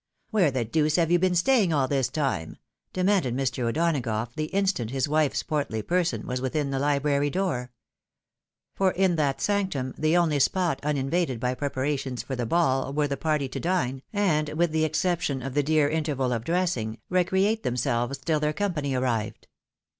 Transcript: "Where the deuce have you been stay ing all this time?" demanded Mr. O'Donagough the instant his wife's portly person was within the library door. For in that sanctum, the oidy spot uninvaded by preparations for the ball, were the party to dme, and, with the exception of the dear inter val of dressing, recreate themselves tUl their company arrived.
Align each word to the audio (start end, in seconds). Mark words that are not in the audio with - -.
"Where 0.31 0.49
the 0.49 0.65
deuce 0.65 0.95
have 0.95 1.11
you 1.11 1.19
been 1.19 1.35
stay 1.35 1.61
ing 1.61 1.71
all 1.71 1.87
this 1.87 2.09
time?" 2.09 2.57
demanded 2.91 3.37
Mr. 3.37 3.65
O'Donagough 3.69 4.33
the 4.33 4.45
instant 4.45 4.89
his 4.89 5.07
wife's 5.07 5.43
portly 5.43 5.83
person 5.83 6.25
was 6.25 6.41
within 6.41 6.71
the 6.71 6.79
library 6.79 7.29
door. 7.29 7.71
For 8.73 8.93
in 8.93 9.15
that 9.17 9.39
sanctum, 9.41 9.93
the 9.99 10.15
oidy 10.15 10.41
spot 10.41 10.79
uninvaded 10.81 11.39
by 11.39 11.53
preparations 11.53 12.23
for 12.23 12.35
the 12.35 12.47
ball, 12.47 12.91
were 12.93 13.07
the 13.07 13.15
party 13.15 13.47
to 13.49 13.59
dme, 13.59 14.01
and, 14.11 14.49
with 14.49 14.71
the 14.71 14.85
exception 14.85 15.43
of 15.43 15.53
the 15.53 15.61
dear 15.61 15.87
inter 15.87 16.15
val 16.15 16.33
of 16.33 16.45
dressing, 16.45 16.97
recreate 17.11 17.61
themselves 17.61 18.17
tUl 18.17 18.39
their 18.39 18.53
company 18.53 18.95
arrived. 18.95 19.47